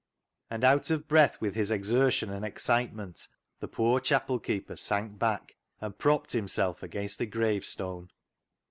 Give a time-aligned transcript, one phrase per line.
[0.49, 3.27] And, out of breath with his exertion and excitement,
[3.59, 8.09] the poor chapel keeper sank back and propped himself against a gravestone.